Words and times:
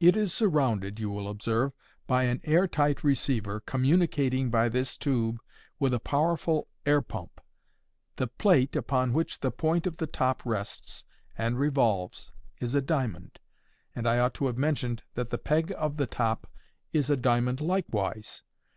It 0.00 0.16
is 0.16 0.32
surrounded 0.34 0.98
you 0.98 1.10
will 1.10 1.28
observe, 1.28 1.70
by 2.08 2.24
an 2.24 2.40
air 2.42 2.66
tight 2.66 3.04
receiver, 3.04 3.60
communicating 3.60 4.50
by 4.50 4.68
this 4.68 4.96
tube 4.96 5.38
with 5.78 5.94
a 5.94 6.00
powerful 6.00 6.66
air 6.84 7.00
pump. 7.00 7.40
The 8.16 8.26
plate 8.26 8.74
upon 8.74 9.12
which 9.12 9.38
the 9.38 9.52
point 9.52 9.86
of 9.86 9.98
the 9.98 10.08
top 10.08 10.44
rests 10.44 11.04
and 11.38 11.56
revolves 11.56 12.32
is 12.58 12.74
a 12.74 12.82
diamond; 12.82 13.38
and 13.94 14.08
I 14.08 14.18
ought 14.18 14.34
to 14.34 14.46
have 14.46 14.58
mentioned 14.58 15.04
that 15.14 15.30
the 15.30 15.38
peg 15.38 15.72
of 15.78 15.98
the 15.98 16.06
top 16.08 16.50
is 16.92 17.08
a 17.08 17.16
diamond 17.16 17.60
likewise. 17.60 18.42